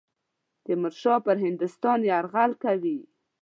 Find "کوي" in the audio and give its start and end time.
2.63-2.97